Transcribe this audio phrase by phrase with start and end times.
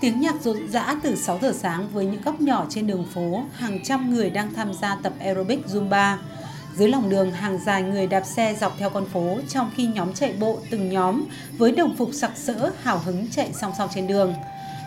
[0.00, 3.44] Tiếng nhạc rộn rã từ 6 giờ sáng với những góc nhỏ trên đường phố,
[3.52, 6.16] hàng trăm người đang tham gia tập aerobic Zumba.
[6.76, 10.14] Dưới lòng đường, hàng dài người đạp xe dọc theo con phố, trong khi nhóm
[10.14, 11.24] chạy bộ từng nhóm
[11.58, 14.34] với đồng phục sặc sỡ, hào hứng chạy song song trên đường.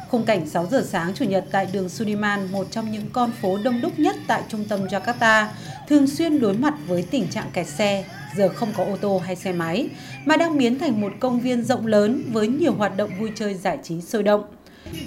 [0.09, 3.57] Khung cảnh 6 giờ sáng Chủ nhật tại đường Sudirman, một trong những con phố
[3.63, 5.45] đông đúc nhất tại trung tâm Jakarta,
[5.87, 8.05] thường xuyên đối mặt với tình trạng kẹt xe,
[8.35, 9.89] giờ không có ô tô hay xe máy,
[10.25, 13.53] mà đang biến thành một công viên rộng lớn với nhiều hoạt động vui chơi
[13.53, 14.43] giải trí sôi động.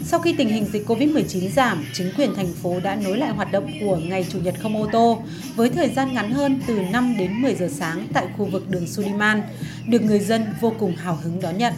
[0.04, 3.52] Sau khi tình hình dịch Covid-19 giảm, chính quyền thành phố đã nối lại hoạt
[3.52, 5.22] động của ngày Chủ nhật không ô tô
[5.54, 8.86] với thời gian ngắn hơn từ 5 đến 10 giờ sáng tại khu vực đường
[8.86, 9.42] Sudirman,
[9.86, 11.72] được người dân vô cùng hào hứng đón nhận.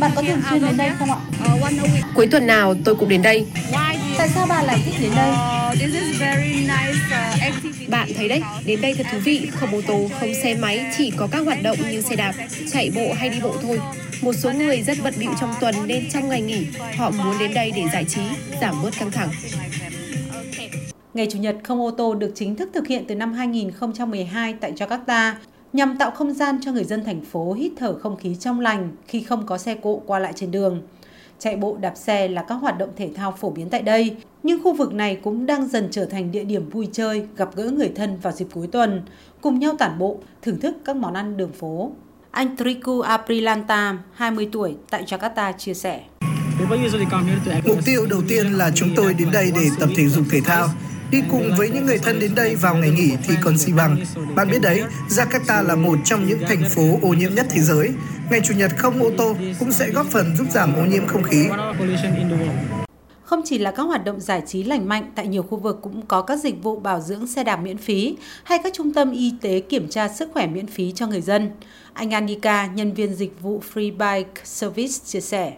[0.00, 1.18] Bạn có thường xuyên đến đây không ạ?
[2.14, 3.46] Cuối tuần nào tôi cũng đến đây.
[4.18, 5.30] Tại sao bạn lại thích đến đây?
[7.88, 11.10] Bạn thấy đấy, đến đây thật thú vị, không ô tô, không xe máy, chỉ
[11.16, 12.34] có các hoạt động như xe đạp,
[12.72, 13.80] chạy bộ hay đi bộ thôi.
[14.22, 17.54] Một số người rất bận bịu trong tuần nên trong ngày nghỉ, họ muốn đến
[17.54, 18.22] đây để giải trí,
[18.60, 19.28] giảm bớt căng thẳng.
[21.14, 24.72] Ngày Chủ nhật không ô tô được chính thức thực hiện từ năm 2012 tại
[24.72, 25.32] Jakarta
[25.72, 28.96] nhằm tạo không gian cho người dân thành phố hít thở không khí trong lành
[29.08, 30.82] khi không có xe cộ qua lại trên đường.
[31.38, 34.62] Chạy bộ, đạp xe là các hoạt động thể thao phổ biến tại đây, nhưng
[34.62, 37.92] khu vực này cũng đang dần trở thành địa điểm vui chơi, gặp gỡ người
[37.96, 39.02] thân vào dịp cuối tuần,
[39.40, 41.92] cùng nhau tản bộ, thưởng thức các món ăn đường phố.
[42.30, 46.00] Anh Triku Aprilanta, 20 tuổi, tại Jakarta chia sẻ.
[47.66, 50.68] Mục tiêu đầu tiên là chúng tôi đến đây để tập thể dục thể thao.
[51.10, 53.96] Đi cùng với những người thân đến đây vào ngày nghỉ thì còn gì bằng.
[54.34, 57.90] Bạn biết đấy, Jakarta là một trong những thành phố ô nhiễm nhất thế giới.
[58.30, 61.22] Ngày Chủ nhật không ô tô cũng sẽ góp phần giúp giảm ô nhiễm không
[61.22, 61.48] khí.
[63.30, 66.06] Không chỉ là các hoạt động giải trí lành mạnh, tại nhiều khu vực cũng
[66.06, 69.32] có các dịch vụ bảo dưỡng xe đạp miễn phí hay các trung tâm y
[69.40, 71.50] tế kiểm tra sức khỏe miễn phí cho người dân.
[71.92, 75.52] Anh Anika, nhân viên dịch vụ Free Bike Service chia sẻ.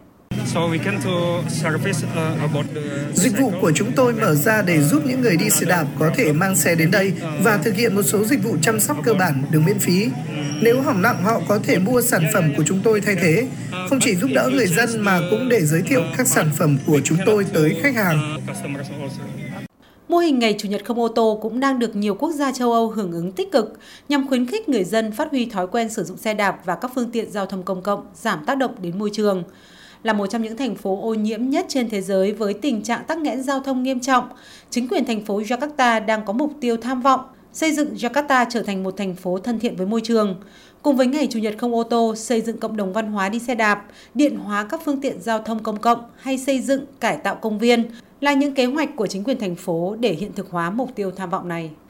[3.14, 6.11] Dịch vụ của chúng tôi mở ra để giúp những người đi xe đạp có
[6.14, 9.14] thể mang xe đến đây và thực hiện một số dịch vụ chăm sóc cơ
[9.14, 10.08] bản được miễn phí.
[10.63, 13.48] Nếu hỏng nặng họ có thể mua sản phẩm của chúng tôi thay thế,
[13.90, 17.01] không chỉ giúp đỡ người dân mà cũng để giới thiệu các sản phẩm của
[17.05, 18.39] chúng tôi tới khách hàng.
[20.08, 22.73] Mô hình ngày Chủ nhật không ô tô cũng đang được nhiều quốc gia châu
[22.73, 26.05] Âu hưởng ứng tích cực nhằm khuyến khích người dân phát huy thói quen sử
[26.05, 28.98] dụng xe đạp và các phương tiện giao thông công cộng, giảm tác động đến
[28.98, 29.45] môi trường.
[30.02, 33.05] Là một trong những thành phố ô nhiễm nhất trên thế giới với tình trạng
[33.05, 34.29] tắc nghẽn giao thông nghiêm trọng,
[34.70, 37.20] chính quyền thành phố Jakarta đang có mục tiêu tham vọng
[37.52, 40.36] xây dựng Jakarta trở thành một thành phố thân thiện với môi trường.
[40.83, 43.39] Cùng với ngày Chủ nhật không ô tô, xây dựng cộng đồng văn hóa đi
[43.39, 47.17] xe đạp, điện hóa các phương tiện giao thông công cộng hay xây dựng cải
[47.17, 47.84] tạo công viên
[48.20, 51.11] là những kế hoạch của chính quyền thành phố để hiện thực hóa mục tiêu
[51.11, 51.70] tham vọng này.